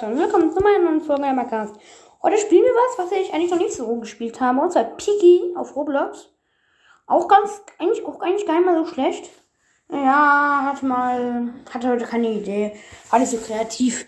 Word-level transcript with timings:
Leute 0.00 0.12
und 0.12 0.18
willkommen 0.18 0.50
zu 0.50 0.60
meiner 0.62 0.78
neuen 0.78 1.00
Folge 1.02 1.24
Emmercast. 1.24 1.74
Heute 2.22 2.38
spielen 2.38 2.62
wir 2.62 2.72
was, 2.72 2.98
was 3.04 3.18
ich 3.18 3.34
eigentlich 3.34 3.50
noch 3.50 3.58
nicht 3.58 3.74
so 3.74 3.96
gespielt 3.96 4.40
habe, 4.40 4.60
und 4.60 4.72
zwar 4.72 4.84
Piggy 4.84 5.52
auf 5.56 5.76
Roblox. 5.76 6.30
Auch 7.06 7.28
ganz, 7.28 7.60
eigentlich 7.78 8.06
auch 8.06 8.20
eigentlich 8.20 8.46
gar 8.46 8.54
nicht 8.54 8.64
mal 8.64 8.82
so 8.82 8.90
schlecht. 8.90 9.28
Ja, 9.92 10.62
hatte 10.64 10.86
mal, 10.86 11.52
hatte 11.70 11.88
heute 11.88 12.06
keine 12.06 12.30
Idee, 12.30 12.76
war 13.10 13.18
nicht 13.18 13.30
so 13.30 13.36
kreativ. 13.36 14.06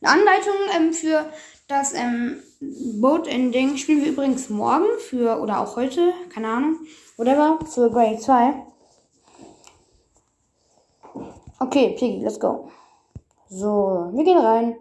Eine 0.00 0.12
Anleitung 0.12 0.54
ähm, 0.74 0.92
für 0.94 1.26
das 1.68 1.92
ähm, 1.92 2.42
Boat 2.60 3.26
Ending 3.26 3.76
spielen 3.76 4.02
wir 4.02 4.12
übrigens 4.12 4.48
morgen 4.48 4.86
für, 5.00 5.38
oder 5.40 5.60
auch 5.60 5.76
heute, 5.76 6.14
keine 6.32 6.48
Ahnung, 6.48 6.78
whatever, 7.18 7.58
für 7.66 7.90
Grade 7.90 8.18
2. 8.18 8.54
Okay, 11.58 11.94
Piggy, 11.98 12.22
let's 12.22 12.40
go. 12.40 12.70
So, 13.48 14.10
wir 14.12 14.24
gehen 14.24 14.38
rein. 14.38 14.76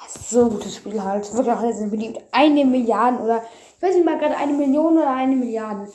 Das 0.00 0.14
ist 0.14 0.30
so 0.30 0.44
ein 0.44 0.50
gutes 0.50 0.76
Spiel 0.76 1.02
halt. 1.02 1.32
Wirklich 1.34 1.54
auch 1.54 1.72
sehr 1.72 1.88
beliebt. 1.88 2.20
Eine 2.30 2.64
Milliarde 2.64 3.18
oder 3.18 3.42
ich 3.76 3.82
weiß 3.82 3.94
nicht 3.96 4.04
mal 4.04 4.18
gerade 4.18 4.36
eine 4.36 4.52
Million 4.52 4.96
oder 4.96 5.10
eine 5.10 5.34
Milliarde. 5.34 5.92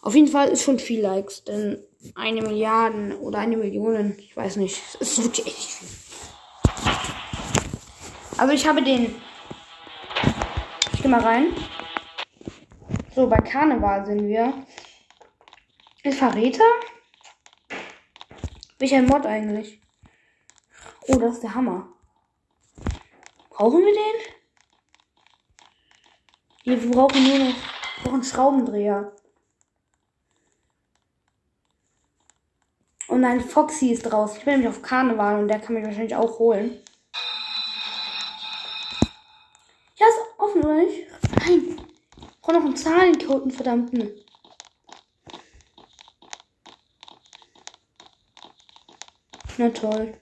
Auf 0.00 0.14
jeden 0.14 0.28
Fall 0.28 0.48
ist 0.48 0.62
schon 0.62 0.78
viel 0.78 1.02
Likes, 1.02 1.44
denn 1.44 1.78
eine 2.14 2.42
Milliarde 2.42 3.18
oder 3.20 3.38
eine 3.38 3.56
Million, 3.56 4.16
ich 4.18 4.36
weiß 4.36 4.56
nicht. 4.56 4.80
Es 5.00 5.18
ist 5.18 5.24
wirklich 5.24 5.46
echt 5.46 5.70
viel. 5.70 5.88
Also 8.38 8.54
ich 8.54 8.66
habe 8.66 8.82
den. 8.82 9.14
Ich 10.94 11.02
geh 11.02 11.08
mal 11.08 11.20
rein. 11.20 11.54
So, 13.14 13.28
bei 13.28 13.36
Karneval 13.36 14.06
sind 14.06 14.26
wir. 14.26 14.54
Ist 16.02 16.18
Verräter? 16.18 16.64
Welcher 18.78 19.02
Mod 19.02 19.26
eigentlich? 19.26 19.81
Oh, 21.14 21.18
das 21.18 21.34
ist 21.34 21.42
der 21.42 21.54
Hammer. 21.54 21.88
Brauchen 23.50 23.80
wir 23.80 23.92
den? 23.92 24.32
Wir 26.64 26.90
brauchen 26.90 27.22
nur 27.22 27.38
noch, 27.38 27.54
einen 28.12 28.24
Schraubendreher. 28.24 29.12
Und 33.08 33.24
ein 33.24 33.42
Foxy 33.42 33.90
ist 33.90 34.04
draußen. 34.04 34.38
Ich 34.38 34.44
bin 34.44 34.54
nämlich 34.54 34.70
auf 34.70 34.80
Karneval 34.80 35.40
und 35.40 35.48
der 35.48 35.60
kann 35.60 35.74
mich 35.74 35.84
wahrscheinlich 35.84 36.16
auch 36.16 36.38
holen. 36.38 36.80
Ja, 39.96 40.06
ist 40.06 40.18
offen, 40.38 40.64
oder 40.64 40.76
nicht? 40.76 41.08
Nein. 41.40 41.78
Ich 42.20 42.40
brauche 42.40 42.54
noch 42.54 42.64
einen 42.64 42.76
Zahlencode, 42.76 43.42
einen 43.42 43.50
verdammten. 43.50 44.10
Na 49.58 49.68
toll. 49.68 50.18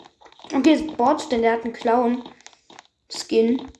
Okay, 0.53 0.75
ist 0.75 0.97
Bot, 0.97 1.31
denn 1.31 1.43
der 1.43 1.53
hat 1.53 1.65
einen 1.65 1.73
Clown-Skin. 1.73 3.71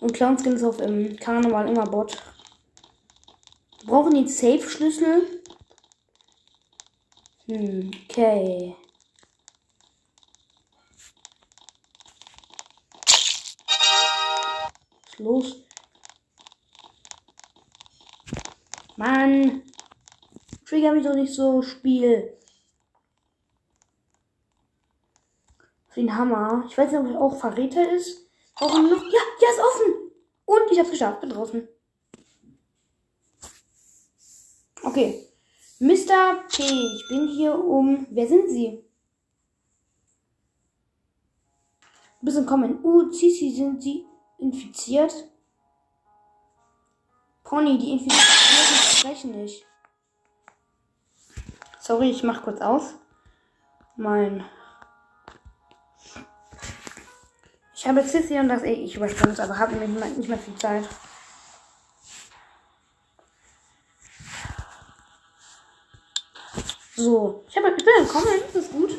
Und 0.00 0.12
Clown-Skin 0.12 0.54
ist 0.54 0.64
auf 0.64 0.80
im 0.80 1.16
Karneval 1.16 1.68
immer 1.68 1.84
Bot. 1.84 2.20
Wir 3.80 3.86
brauchen 3.86 4.14
den 4.14 4.26
Safe-Schlüssel. 4.26 5.42
Hm, 7.46 7.92
okay. 8.04 8.76
Was 15.04 15.12
ist 15.12 15.18
los? 15.20 15.64
Mann! 18.96 19.62
Trigger 20.66 20.92
mich 20.92 21.04
doch 21.04 21.14
nicht 21.14 21.32
so, 21.32 21.62
Spiel. 21.62 22.36
Für 25.92 26.00
den 26.00 26.16
Hammer. 26.16 26.64
Ich 26.68 26.76
weiß 26.76 26.90
nicht, 26.90 27.00
ob 27.00 27.06
er 27.06 27.20
auch 27.20 27.36
Verräter 27.36 27.90
ist. 27.92 28.26
Auch 28.56 28.72
noch. 28.72 29.02
Ja, 29.02 29.20
ja, 29.40 29.50
ist 29.50 29.60
offen. 29.60 29.94
Und 30.46 30.70
ich 30.70 30.78
hab's 30.78 30.90
geschafft. 30.90 31.20
Bin 31.20 31.30
draußen. 31.30 31.68
Okay. 34.82 35.28
Mr. 35.78 36.44
P, 36.48 36.62
ich 36.62 37.08
bin 37.08 37.28
hier 37.28 37.58
um. 37.58 38.06
Wer 38.10 38.26
sind 38.26 38.48
Sie? 38.48 38.84
Bisschen 42.22 42.46
kommen. 42.46 42.82
Uh, 42.84 43.10
Cici, 43.10 43.50
sind 43.50 43.82
Sie 43.82 44.06
infiziert? 44.38 45.12
Pony, 47.42 47.76
die 47.76 47.92
Infizierten 47.92 48.96
sprechen 48.96 49.42
nicht. 49.42 49.66
Sorry, 51.80 52.10
ich 52.10 52.22
mach 52.22 52.44
kurz 52.44 52.60
aus. 52.60 52.94
Mein. 53.96 54.44
Ich 57.82 57.88
habe 57.88 58.00
Sissy 58.04 58.38
und 58.38 58.48
das 58.48 58.62
ich 58.62 58.94
überspringe 58.94 59.42
aber 59.42 59.58
habe 59.58 59.74
nämlich 59.74 60.16
nicht 60.16 60.28
mehr 60.28 60.38
viel 60.38 60.54
Zeit. 60.54 60.84
So, 66.94 67.44
ich, 67.48 67.56
habe, 67.56 67.74
ich 67.76 67.84
bin 67.84 68.06
gekommen, 68.06 68.26
das 68.52 68.62
ist 68.62 68.70
gut. 68.70 68.98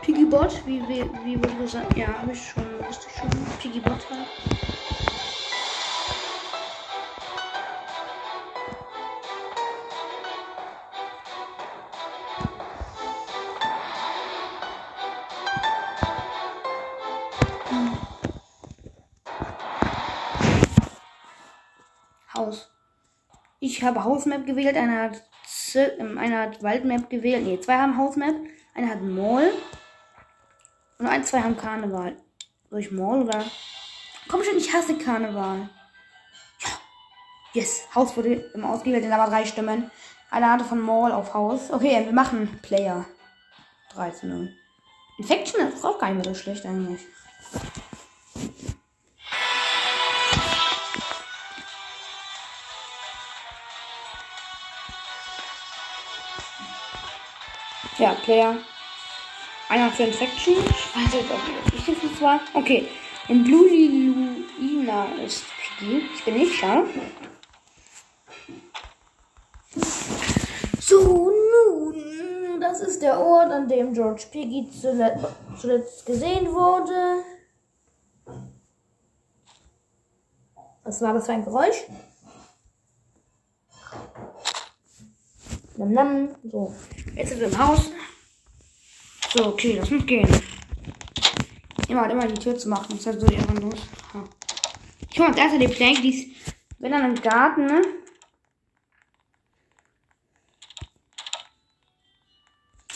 Piggybot, 0.00 0.64
wie, 0.64 0.80
wie, 0.88 1.04
wie 1.26 1.36
wurde 1.36 1.56
gesagt? 1.56 1.94
Ja, 1.94 2.06
habe 2.06 2.32
ich 2.32 2.48
schon, 2.48 2.64
wusste 2.86 3.06
ich 3.10 3.16
schon. 3.18 3.30
Piggybot 3.60 4.08
halt. 4.08 4.67
Ich 23.78 23.84
habe 23.84 24.02
Hausmap 24.02 24.44
gewählt, 24.44 24.76
einer 24.76 25.02
hat, 25.02 25.22
Z 25.46 26.00
einer 26.00 26.40
hat 26.40 26.64
Waldmap 26.64 27.08
gewählt. 27.08 27.46
Ne, 27.46 27.60
zwei 27.60 27.78
haben 27.78 27.96
Hausmap, 27.96 28.34
einer 28.74 28.88
hat 28.88 29.02
Mall. 29.02 29.52
Und 30.98 31.06
ein, 31.06 31.22
zwei 31.22 31.42
haben 31.42 31.56
Karneval. 31.56 32.16
Soll 32.70 32.80
ich 32.80 32.90
Mall 32.90 33.22
oder? 33.22 33.44
Komm 34.26 34.42
schon, 34.42 34.56
ich 34.56 34.74
hasse 34.74 34.98
Karneval. 34.98 35.70
Ja. 36.58 36.68
Yes, 37.52 37.86
Haus 37.94 38.16
wurde 38.16 38.50
im 38.52 38.64
ausgewählt, 38.64 39.04
denn 39.04 39.12
da 39.12 39.18
war 39.18 39.30
drei 39.30 39.44
Stimmen. 39.44 39.88
Einer 40.28 40.50
hatte 40.50 40.64
von 40.64 40.80
Mall 40.80 41.12
auf 41.12 41.32
Haus. 41.32 41.70
Okay, 41.70 42.04
wir 42.04 42.12
machen 42.12 42.58
Player. 42.62 43.04
13 43.94 44.58
Infection 45.18 45.68
ist 45.68 45.84
auch 45.84 46.00
gar 46.00 46.08
nicht 46.10 46.26
mehr 46.26 46.34
so 46.34 46.40
schlecht 46.40 46.66
eigentlich. 46.66 47.06
Ja, 57.98 58.14
Player. 58.14 58.56
Einer 59.68 59.90
für 59.90 60.04
Infection. 60.04 60.54
Ich 60.54 60.96
weiß 60.96 61.14
jetzt 61.14 61.32
auch 61.32 61.74
nicht, 61.74 62.02
wie 62.02 62.08
das 62.08 62.22
war. 62.22 62.40
Okay. 62.54 62.88
Und 63.28 63.46
Luliluina 63.46 65.06
ist 65.24 65.44
Piggy. 65.78 66.08
Ich 66.14 66.24
bin 66.24 66.34
nicht 66.34 66.54
scharf. 66.54 66.88
So, 70.80 71.30
nun. 71.30 72.60
Das 72.60 72.80
ist 72.80 73.02
der 73.02 73.18
Ort, 73.18 73.50
an 73.50 73.68
dem 73.68 73.92
George 73.92 74.26
Piggy 74.30 74.70
zuletzt, 74.70 75.26
zuletzt 75.60 76.06
gesehen 76.06 76.52
wurde. 76.52 77.24
Was 80.84 81.02
war 81.02 81.14
das 81.14 81.26
für 81.26 81.32
ein 81.32 81.44
Geräusch? 81.44 81.84
So, 85.78 86.74
jetzt 87.14 87.28
sind 87.28 87.40
wir 87.40 87.46
im 87.46 87.56
Haus. 87.56 87.92
So, 89.32 89.46
okay, 89.46 89.76
das 89.76 89.88
muss 89.88 90.04
gehen. 90.06 90.28
Immer 91.88 92.00
halt 92.00 92.10
immer 92.10 92.26
die 92.26 92.34
Tür 92.34 92.58
zu 92.58 92.68
machen, 92.68 92.98
sonst 92.98 93.20
so 93.20 93.26
die 93.28 93.36
einfach 93.36 93.60
los. 93.60 93.86
Ha. 94.12 94.24
Ich 95.08 95.20
hole 95.20 95.28
uns 95.28 95.38
erst 95.38 95.60
die 95.60 95.68
Plank, 95.68 96.02
die 96.02 96.08
ist, 96.08 96.56
wenn 96.80 96.90
dann 96.90 97.04
im 97.04 97.22
Garten, 97.22 97.66
ne? 97.66 97.82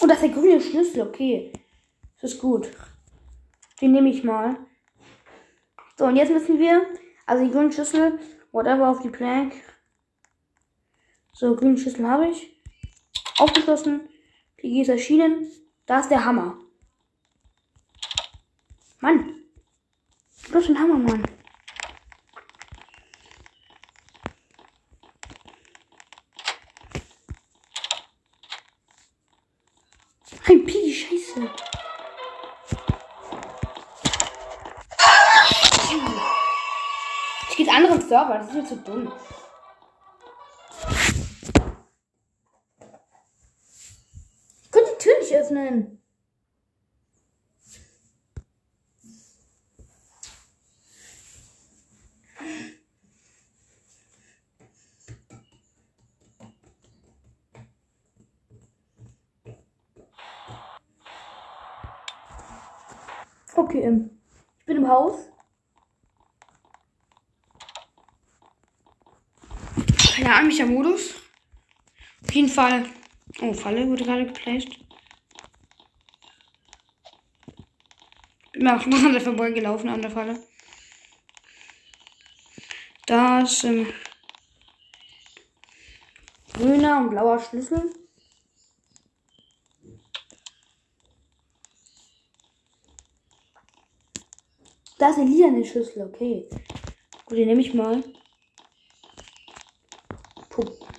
Oh, 0.00 0.06
das 0.08 0.17
ist 0.17 0.23
der 0.23 0.31
grüne 0.31 0.61
Schlüssel, 0.61 1.02
okay. 1.02 1.52
Das 2.20 2.32
ist 2.32 2.40
gut. 2.40 2.69
Den 3.81 3.93
nehme 3.93 4.11
ich 4.11 4.25
mal. 4.25 4.56
So, 5.96 6.06
und 6.06 6.17
jetzt 6.17 6.32
müssen 6.32 6.58
wir, 6.58 6.84
also 7.26 7.44
die 7.44 7.52
grünen 7.52 7.70
Schlüssel, 7.70 8.19
whatever, 8.50 8.88
auf 8.88 8.99
die 9.02 9.11
Plank. 9.11 9.55
So, 11.32 11.55
grünen 11.55 11.79
Schlüssel 11.79 12.08
habe 12.08 12.29
ich. 12.29 12.52
Aufgeschlossen. 13.43 14.09
PG 14.56 14.83
ist 14.83 14.89
erschienen. 14.89 15.50
Da 15.85 15.99
ist 15.99 16.11
der 16.11 16.25
Hammer. 16.25 16.59
Mann. 19.00 19.35
Du 20.49 20.55
hast 20.55 20.69
den 20.69 20.79
Hammer, 20.79 20.97
Mann. 20.97 21.25
Ein 30.47 30.65
Pi, 30.65 30.94
scheiße. 30.94 31.50
Ich 37.50 37.56
gehe 37.56 37.73
anderen 37.73 38.00
Server, 38.00 38.39
das 38.39 38.47
ist 38.50 38.55
mir 38.55 38.65
zu 38.65 38.77
dumm. 38.77 39.12
Nicht 45.32 45.40
öffnen. 45.40 45.99
Okay, 63.55 63.82
ähm, 63.82 64.11
ich 64.58 64.64
bin 64.67 64.79
im 64.79 64.88
Haus. 64.88 65.29
Ja, 70.19 70.37
heimlicher 70.37 70.67
Modus. 70.67 71.14
Auf 72.23 72.32
jeden 72.32 72.49
Fall. 72.49 72.87
Oh, 73.40 73.52
Falle 73.52 73.88
wurde 73.88 74.05
gerade 74.05 74.26
geplaced. 74.26 74.82
Bin 78.62 78.70
mir 78.70 78.81
auch 78.81 78.87
noch 78.87 79.03
an 79.03 79.12
der 79.12 79.20
vorbeigelaufen 79.20 79.91
an 79.91 80.03
der 80.03 80.11
Falle. 80.12 80.38
Da 83.06 83.41
ist 83.41 83.64
ähm, 83.64 83.88
grüner 86.53 86.99
und 86.99 87.11
blauer 87.11 87.41
Schlüssel. 87.41 87.93
Da 94.97 95.11
ist 95.11 95.19
eine 95.19 95.29
lilane 95.29 95.65
Schüssel, 95.65 96.06
okay. 96.06 96.49
Gut, 97.26 97.38
die 97.38 97.47
nehme 97.47 97.62
ich 97.62 97.75
mal. 97.75 98.05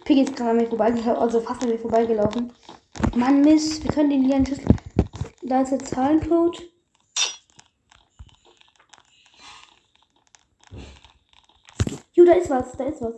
Piggy 0.04 0.24
ist 0.24 0.36
gerade 0.36 0.50
an 0.50 0.58
mir 0.58 0.68
vorbeigelaufen, 0.68 1.16
also 1.16 1.40
fast 1.40 1.64
an 1.64 1.70
mir 1.70 1.80
vorbeigelaufen. 1.80 2.52
Mann, 3.16 3.40
Mist, 3.40 3.86
wir 3.86 3.92
können 3.92 4.10
den 4.10 4.24
lilanen 4.24 4.46
Schüssel. 4.46 4.66
Da 5.44 5.62
ist 5.62 5.72
der 5.72 5.80
Zahlencode. 5.80 6.73
Jo, 12.24 12.28
da 12.28 12.36
ist 12.36 12.50
was, 12.50 12.72
da 12.78 12.86
ist 12.86 13.02
was. 13.02 13.16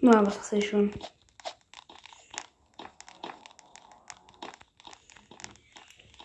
Na, 0.00 0.24
was 0.24 0.38
hast 0.38 0.52
du 0.52 0.62
schon? 0.62 0.90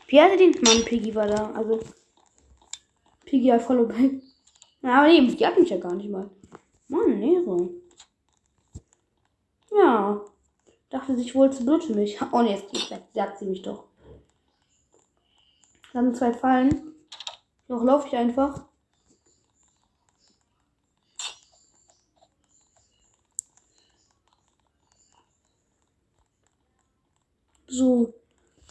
Wie 0.07 0.21
hatte 0.21 0.38
den 0.38 0.51
Mann 0.61 0.85
Piggy 0.85 1.13
war 1.13 1.27
da? 1.27 1.51
Also 1.51 1.81
Piggy 3.25 3.49
hat 3.49 3.61
Follow 3.61 3.85
Back. 3.85 4.21
Ja, 4.81 4.99
aber 4.99 5.07
nee, 5.07 5.27
die 5.27 5.45
hat 5.45 5.59
mich 5.59 5.69
ja 5.69 5.77
gar 5.77 5.95
nicht 5.95 6.09
mal. 6.09 6.29
Mann, 6.88 7.19
nee, 7.19 7.44
so. 7.44 7.73
Ja. 9.75 10.23
Dachte 11.07 11.21
sich 11.21 11.36
wohl 11.36 11.50
zu 11.54 11.63
blöd 11.63 11.86
für 11.86 11.94
mich. 11.94 12.19
Oh 12.33 12.42
nee, 12.42 12.51
jetzt 12.51 13.13
sagt 13.13 13.39
sie 13.39 13.45
mich 13.45 13.62
doch. 13.62 13.86
Dann 15.94 16.13
zwei 16.13 16.33
Fallen. 16.33 16.95
Noch 17.69 17.81
laufe 17.81 18.07
ich 18.07 18.15
einfach. 18.18 18.65
So, 27.68 28.13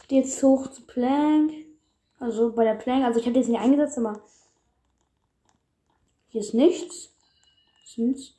jetzt 0.07 0.43
hoch 0.43 0.67
zu 0.67 0.85
Plank. 0.85 1.53
Also 2.19 2.53
bei 2.53 2.65
der 2.65 2.75
Plank, 2.75 3.03
also 3.03 3.19
ich 3.19 3.25
habe 3.25 3.37
jetzt 3.39 3.49
nicht 3.49 3.59
eingesetzt, 3.59 3.97
aber 3.97 4.21
hier 6.27 6.41
ist 6.41 6.53
nichts. 6.53 7.09
Ist 7.83 7.97
nichts. 7.97 8.33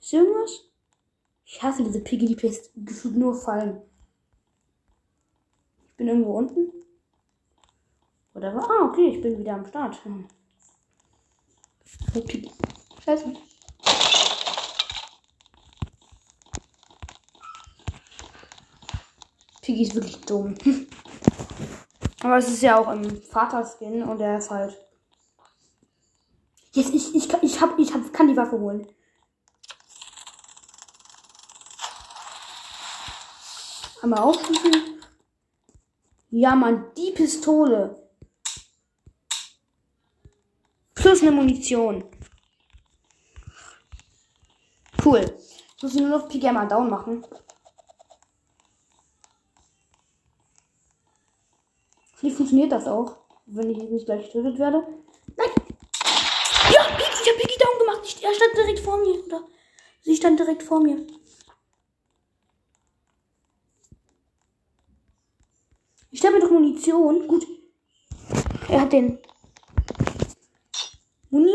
Ist 0.00 0.12
irgendwas? 0.12 0.67
Ich 1.50 1.62
hasse 1.62 1.82
diese 1.82 2.00
Piggy, 2.00 2.26
die 2.26 2.36
Pest. 2.36 2.70
Gefühlt 2.76 3.16
nur 3.16 3.34
fallen. 3.34 3.80
Ich 5.88 5.96
bin 5.96 6.08
irgendwo 6.08 6.36
unten. 6.36 6.70
Oder 8.34 8.54
war? 8.54 8.70
Ah, 8.70 8.84
okay, 8.84 9.08
ich 9.08 9.22
bin 9.22 9.38
wieder 9.38 9.54
am 9.54 9.64
Start. 9.64 10.04
Hm. 10.04 10.28
Okay. 12.14 12.50
Scheiße. 13.02 13.32
Piggy 19.62 19.82
ist 19.82 19.94
wirklich 19.94 20.20
dumm. 20.26 20.54
Aber 22.22 22.36
es 22.36 22.48
ist 22.48 22.62
ja 22.62 22.78
auch 22.78 22.92
im 22.92 23.22
Vater-Skin 23.22 24.02
und 24.02 24.18
der 24.18 24.36
ist 24.36 24.50
halt. 24.50 24.76
Jetzt, 26.72 26.94
ich, 26.94 27.14
ich, 27.14 27.32
ich, 27.42 27.62
hab, 27.62 27.78
ich 27.78 27.94
hab, 27.94 28.12
kann 28.12 28.28
die 28.28 28.36
Waffe 28.36 28.60
holen. 28.60 28.86
Einmal 34.02 34.20
aufschließen. 34.20 35.00
Ja, 36.30 36.54
Mann, 36.54 36.92
die 36.96 37.10
Pistole. 37.12 38.08
Plus 40.94 41.22
eine 41.22 41.32
Munition. 41.32 42.04
Cool. 45.04 45.36
Ich 45.76 45.82
muss 45.82 45.94
nur 45.94 46.08
noch 46.08 46.28
Piggy 46.28 46.50
mal 46.52 46.66
down 46.66 46.90
machen. 46.90 47.24
Wie 52.20 52.30
funktioniert 52.30 52.72
das 52.72 52.86
auch? 52.86 53.16
Wenn 53.46 53.70
ich 53.70 53.78
nicht 53.78 54.06
gleich 54.06 54.26
getötet 54.26 54.58
werde? 54.58 54.82
Nein! 55.36 55.48
Ja, 56.72 56.82
ich 56.98 57.30
hab 57.30 57.36
Piggy 57.36 57.58
down 57.58 57.78
gemacht. 57.78 58.22
er 58.22 58.34
stand 58.34 58.56
direkt 58.56 58.80
vor 58.80 58.98
mir. 58.98 59.24
Oder 59.24 59.46
sie 60.02 60.16
stand 60.16 60.38
direkt 60.38 60.62
vor 60.62 60.80
mir. 60.80 61.06
Ich 66.10 66.24
habe 66.26 66.40
doch 66.40 66.50
Munition. 66.78 67.26
Gut. 67.26 67.46
Er 68.68 68.80
hat 68.82 68.92
den. 68.92 69.18
Muni? 71.30 71.50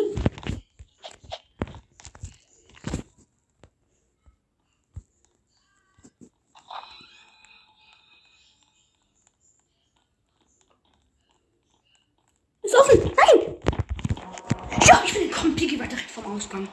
Ausgang. 16.25 16.67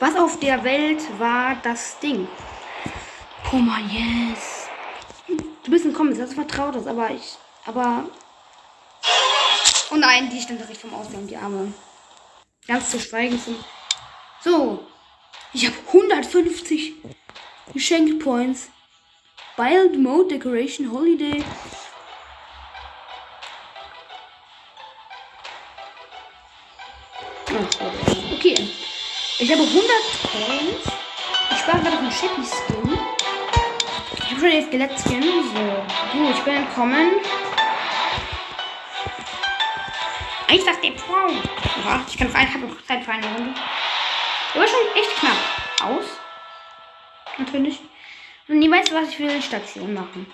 Was 0.00 0.16
auf 0.16 0.40
der 0.40 0.64
Welt 0.64 1.02
war 1.18 1.56
das 1.62 1.98
Ding? 2.00 2.26
Oh 3.52 3.56
mein 3.56 3.84
yes. 3.90 4.68
Du 5.64 5.70
bist 5.70 5.84
ein 5.84 5.92
Comics, 5.92 6.18
das 6.18 6.32
vertraut 6.32 6.76
das, 6.76 6.86
aber 6.86 7.10
ich. 7.10 7.36
Aber. 7.66 8.04
Oh 9.90 9.96
nein, 9.96 10.30
die 10.30 10.40
stand 10.40 10.60
direkt 10.60 10.80
vom 10.80 10.94
Ausgang, 10.94 11.26
die 11.26 11.36
Arme. 11.36 11.72
Ganz 12.66 12.90
zu 12.90 12.98
schweigen 12.98 13.40
zum. 13.40 13.56
So. 14.42 14.86
Ich 15.52 15.66
habe 15.66 15.76
150 15.86 16.94
Geschenkpoints. 17.72 18.68
Wild 19.56 19.98
Mode 19.98 20.34
Decoration 20.34 20.92
Holiday. 20.92 21.42
Okay. 28.34 28.68
Ich 29.38 29.52
habe 29.52 29.62
100 29.62 29.86
Coins. 30.22 30.96
Ich 31.50 31.58
spare 31.58 31.78
gerade 31.78 31.96
auf 31.96 32.02
einen 32.02 32.10
Chippy 32.10 32.42
Skin. 32.44 32.98
Ich 34.18 34.30
habe 34.30 34.40
schon 34.40 34.50
den 34.50 34.66
Skelett 34.66 35.00
Skin. 35.00 35.22
So. 35.22 36.18
Gut, 36.18 36.36
ich 36.36 36.42
bin 36.42 36.54
entkommen. 36.54 37.10
Einfach 40.48 40.80
den 40.80 40.96
Traum. 40.96 41.42
Ja, 41.84 42.04
ich 42.06 42.16
kann 42.16 42.28
noch 42.28 42.34
ein, 42.34 42.54
habe 42.54 42.66
noch 42.66 42.84
Zeit 42.84 43.04
für 43.04 43.10
eine 43.10 43.26
Runde. 43.26 43.54
Aber 44.54 44.66
schon 44.66 44.80
echt 44.94 45.16
knapp. 45.16 45.36
Aus. 45.82 46.04
Natürlich. 47.38 47.80
Und 48.48 48.60
nie 48.60 48.70
weiß, 48.70 48.92
was 48.92 49.08
ich 49.08 49.18
will. 49.18 49.42
Station 49.42 49.92
machen. 49.92 50.32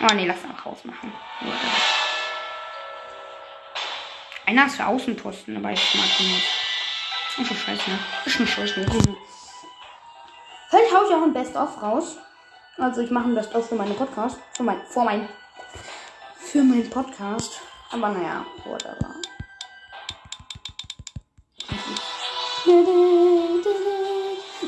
Oh 0.00 0.14
ne, 0.14 0.26
lass 0.26 0.44
einfach 0.44 0.66
rausmachen. 0.66 1.12
Einer 4.46 4.66
ist 4.66 4.76
für 4.76 4.86
Außenposten, 4.86 5.56
aber 5.56 5.72
ich 5.72 5.94
mag 5.94 6.20
ihn 6.20 6.34
nicht. 6.34 6.46
Ist 7.38 7.48
schon 7.48 7.56
scheiße, 7.56 7.90
ne? 7.90 7.98
Ist 8.24 8.32
schon 8.32 8.46
scheiße. 8.46 8.80
Mhm. 8.80 9.16
Vielleicht 10.70 10.94
haue 10.94 11.06
ich 11.06 11.14
auch 11.14 11.22
ein 11.22 11.32
Best-of 11.32 11.82
raus. 11.82 12.16
Also 12.78 13.00
ich 13.00 13.10
mache 13.10 13.24
ein 13.24 13.34
Best-of 13.34 13.68
für 13.68 13.74
meine 13.74 13.94
Podcast. 13.94 14.38
Für 14.56 14.62
mein, 14.62 14.80
vor 14.86 15.04
mein, 15.04 15.28
für 16.38 16.62
meinen 16.62 16.88
Podcast. 16.88 17.60
Aber 17.96 18.10
naja, 18.10 18.44
whatever. 18.66 19.14
Oh 22.66 22.72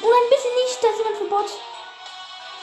nein, 0.00 0.26
bitte 0.30 0.49
nicht. 0.56 0.78
Da 0.80 0.88
ist 0.88 0.99
jemand 0.99 1.18
für 1.18 1.28
Bot. 1.28 1.50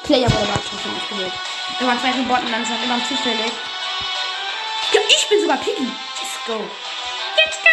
Player 0.03 0.25
wurde 0.25 0.37
aber 0.37 0.61
trotzdem 0.67 0.95
ausgewählt. 0.97 1.33
Wenn 1.77 1.87
man 1.87 1.99
zwei 1.99 2.11
Roboter 2.13 2.49
dann 2.49 2.63
ist 2.63 2.71
das 2.71 2.83
immer 2.83 2.97
zufällig. 3.07 3.51
Ja, 4.91 5.01
ich 5.07 5.29
bin 5.29 5.41
sogar 5.41 5.57
Piggy. 5.57 5.83
Let's 5.83 6.45
go. 6.47 6.59
Let's 7.35 7.57
go. 7.61 7.69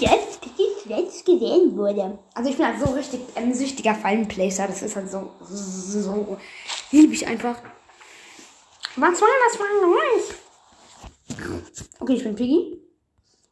jetzt 0.00 0.33
gesehen 1.24 1.76
wurde. 1.76 2.18
Also 2.34 2.50
ich 2.50 2.56
bin 2.56 2.66
halt 2.66 2.80
so 2.80 2.92
richtig 2.92 3.20
ein 3.34 3.54
süchtiger 3.54 3.94
Fallenplacer. 3.94 4.66
Das 4.66 4.82
ist 4.82 4.96
halt 4.96 5.10
so, 5.10 5.30
so 5.40 6.38
liebe 6.90 7.14
ich 7.14 7.26
einfach. 7.26 7.56
Was 8.96 9.20
war 9.20 9.28
das 9.46 9.56
für 9.56 9.64
ein 9.64 9.80
Geräusch? 9.80 10.34
Okay, 12.00 12.14
ich 12.14 12.22
bin 12.22 12.34
Piggy. 12.34 12.80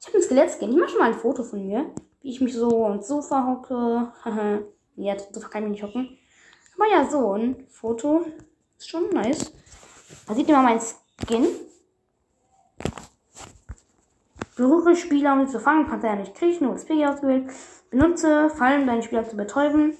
Ich 0.01 0.07
habe 0.07 0.19
ein 0.19 0.23
Skelett-Skin. 0.23 0.71
Ich 0.71 0.77
mache 0.77 0.91
schon 0.91 0.99
mal 0.99 1.13
ein 1.13 1.19
Foto 1.19 1.43
von 1.43 1.67
mir. 1.67 1.91
Wie 2.21 2.31
ich 2.31 2.41
mich 2.41 2.55
so 2.55 2.89
ins 2.89 3.09
Sofa 3.09 3.47
hocke. 3.47 4.13
ja, 4.97 5.17
Sofa 5.19 5.49
kann 5.49 5.65
ich 5.65 5.71
mich 5.71 5.83
nicht 5.83 5.89
hocken. 5.89 6.19
Aber 6.77 6.89
ja, 6.91 7.09
so 7.11 7.33
ein 7.33 7.67
Foto. 7.69 8.25
Ist 8.79 8.89
schon 8.89 9.11
nice. 9.11 9.53
Da 10.27 10.35
sieht 10.35 10.49
mal 10.49 10.63
mein 10.63 10.81
Skin. 10.81 11.47
Besuche 14.55 14.97
Spieler, 14.97 15.33
um 15.33 15.47
sie 15.47 15.53
zu 15.53 15.61
fangen, 15.61 15.89
kannst 15.89 16.05
du 16.05 16.09
ja 16.09 16.17
nicht 16.17 16.35
kriechen, 16.35 16.67
nur 16.67 16.75
das 16.75 16.85
Piggy 16.85 17.07
ausgewählt. 17.07 17.51
Benutze 17.91 18.51
Fallen, 18.51 18.83
um 18.83 18.87
deine 18.87 19.03
Spieler 19.03 19.29
zu 19.29 19.37
betäuben. 19.37 19.97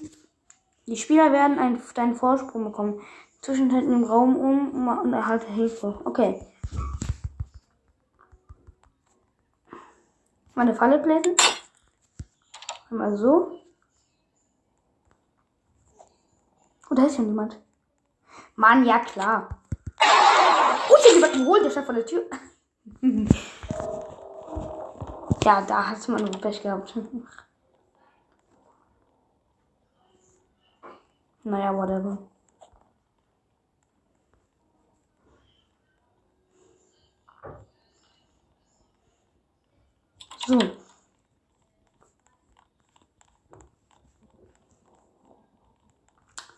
Die 0.85 0.97
Spieler 0.97 1.31
werden 1.31 1.57
einen, 1.57 1.81
deinen 1.95 2.15
Vorsprung 2.15 2.63
bekommen. 2.65 3.01
Zwischenhalten 3.41 3.91
im 3.91 4.03
Raum 4.03 4.35
um 4.35 4.87
und 4.87 5.13
erhalte 5.13 5.47
Hilfe. 5.47 5.99
Okay. 6.05 6.45
Meine 10.53 10.75
Falle 10.75 10.99
bläsen. 10.99 11.35
Einmal 12.91 13.17
so. 13.17 13.59
Oh, 16.89 16.95
da 16.95 17.05
ist 17.05 17.15
schon 17.15 17.25
jemand. 17.25 17.59
Mann, 18.55 18.85
ja 18.85 18.99
klar. 18.99 19.49
Oh, 19.99 20.95
ich 20.99 21.05
hab 21.07 21.15
jemanden 21.15 21.39
geholt, 21.39 21.65
der 21.65 21.71
stand 21.71 21.85
vor 21.87 21.95
der 21.95 22.05
Tür. 22.05 22.23
Ja, 25.43 25.61
da 25.61 25.89
hat 25.89 26.07
man 26.07 26.23
nur 26.23 26.31
Pech 26.31 26.61
gehabt. 26.61 26.93
naja, 31.43 31.75
whatever. 31.75 32.17
So. 40.47 40.59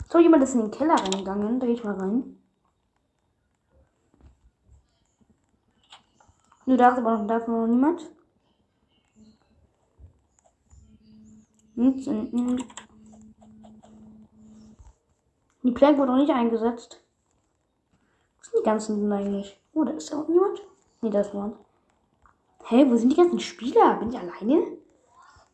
So, 0.10 0.20
jemand 0.20 0.44
ist 0.44 0.54
in 0.54 0.62
den 0.62 0.72
Keller 0.72 0.96
reingegangen. 0.96 1.60
Da 1.60 1.66
gehe 1.66 1.76
ich 1.76 1.84
mal 1.84 1.96
rein. 1.96 2.40
Du 6.68 6.78
darfst 6.78 7.00
aber 7.00 7.18
noch, 7.18 7.28
darf 7.28 7.48
noch 7.48 7.68
niemand. 7.68 8.12
Die 15.64 15.72
Plank 15.72 15.98
wurde 15.98 16.12
noch 16.12 16.18
nicht 16.18 16.34
eingesetzt. 16.34 17.02
Wo 18.38 18.44
sind 18.44 18.60
die 18.60 18.66
ganzen 18.66 19.02
denn 19.02 19.12
eigentlich? 19.12 19.60
Oh, 19.74 19.84
da 19.84 19.92
ist 19.92 20.12
da 20.12 20.22
auch 20.22 20.28
niemand? 20.28 20.62
Nee, 21.02 21.10
da 21.10 21.22
ist 21.22 21.34
niemand. 21.34 21.58
Hey, 22.64 22.90
wo 22.90 22.96
sind 22.96 23.12
die 23.12 23.16
ganzen 23.16 23.40
Spieler? 23.40 23.96
Bin 23.96 24.10
ich 24.10 24.18
alleine? 24.18 24.78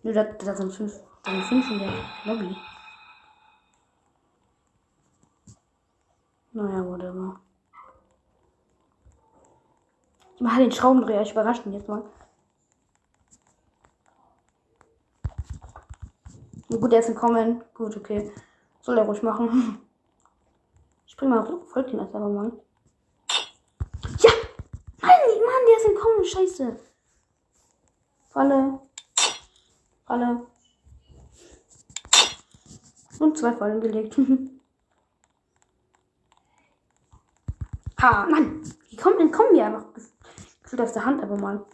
Nö, 0.04 0.14
da, 0.14 0.24
da 0.24 0.56
sind 0.56 0.74
fünf. 0.74 1.00
Da 1.24 1.32
sind 1.32 1.44
fünf 1.44 1.72
in 1.72 1.80
der 1.80 1.92
Lobby. 2.26 2.56
Naja, 6.54 6.86
whatever. 6.86 7.40
Ich 10.36 10.42
mache 10.42 10.62
den 10.62 10.72
Schraubendreher. 10.72 11.22
Ich 11.22 11.32
überrasche 11.32 11.64
ihn 11.64 11.74
jetzt 11.74 11.88
mal. 11.88 12.04
Gut, 16.80 16.94
er 16.94 17.00
ist 17.00 17.10
entkommen. 17.10 17.64
Gut, 17.74 17.98
okay. 17.98 18.32
Soll 18.82 18.98
er 18.98 19.06
ruhig 19.06 19.22
machen. 19.24 19.80
Ich 21.08 21.18
bring 21.18 21.30
mal 21.30 21.46
folgt 21.68 21.92
ihn 21.92 22.00
erst 22.00 22.16
aber 22.16 22.30
mal. 22.30 22.52
Ja! 24.20 24.32
Mann, 25.02 25.12
Mann, 25.12 25.66
der 25.68 25.78
ist 25.78 25.86
entkommen. 25.86 26.24
Scheiße. 26.24 26.80
Falle. 28.30 28.80
Falle. 30.08 30.48
Und 33.20 33.38
zwei 33.38 33.52
Fallen 33.52 33.82
gelegt. 33.82 34.18
ha, 38.02 38.26
Mann. 38.32 38.64
Die 38.90 38.96
kommen, 38.96 39.20
entkommen 39.20 39.52
mir 39.52 39.66
einfach. 39.66 39.84
Gefühlt 40.64 40.82
aus 40.82 40.94
der 40.94 41.06
Hand 41.06 41.22
aber 41.22 41.36
mal. 41.36 41.66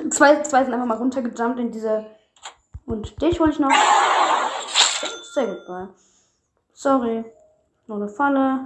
Und 0.00 0.12
zwei, 0.12 0.42
zwei 0.42 0.64
sind 0.64 0.74
einfach 0.74 0.86
mal 0.86 0.96
runtergejumpt 0.96 1.58
in 1.60 1.70
diese. 1.70 2.06
Und 2.86 3.20
dich 3.22 3.38
hole 3.38 3.52
ich 3.52 3.58
noch. 3.58 3.70
Sehr 5.32 5.46
gut, 5.46 5.66
bye. 5.66 5.88
Sorry. 6.72 7.24
Noch 7.86 7.96
eine 7.96 8.08
Falle. 8.08 8.64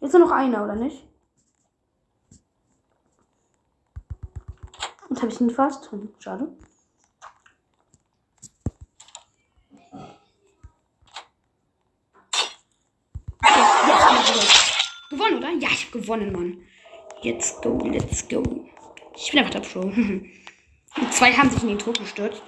Jetzt 0.00 0.12
nur 0.12 0.22
noch 0.22 0.32
einer, 0.32 0.64
oder 0.64 0.74
nicht? 0.74 1.06
Jetzt 5.10 5.22
habe 5.22 5.32
ich 5.32 5.40
ihn 5.40 5.50
fast. 5.50 5.92
Hm, 5.92 6.12
schade. 6.18 6.48
Gewonnen, 15.10 15.36
oder? 15.36 15.50
Ja, 15.50 15.68
ich 15.70 15.86
habe 15.86 16.00
gewonnen, 16.00 16.32
Mann. 16.32 16.62
Let's 17.22 17.60
go, 17.60 17.78
let's 17.84 18.28
go. 18.28 18.42
Ich 19.16 19.30
bin 19.30 19.40
einfach 19.40 19.52
der 19.52 19.60
Pro. 19.60 19.80
Und 19.80 21.12
zwei 21.12 21.32
haben 21.32 21.50
sich 21.50 21.62
in 21.62 21.68
den 21.68 21.78
Tod 21.78 21.98
gestürzt. 21.98 22.42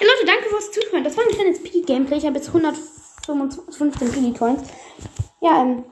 Ja, 0.00 0.06
Leute, 0.06 0.26
danke 0.26 0.48
fürs 0.48 0.70
Zuhören. 0.72 1.04
Das 1.04 1.16
war 1.16 1.24
ein 1.24 1.30
kleines 1.30 1.62
Piggy-Gameplay. 1.62 2.18
Ich 2.18 2.26
habe 2.26 2.36
jetzt 2.36 2.48
115 2.48 4.12
Piggy-Coins. 4.12 4.68
Ja, 5.40 5.62
ähm. 5.62 5.84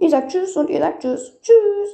Ihr 0.00 0.10
sagt 0.10 0.32
Tschüss 0.32 0.56
und 0.56 0.70
ihr 0.70 0.80
sagt 0.80 1.02
Tschüss. 1.02 1.38
Tschüss. 1.40 1.88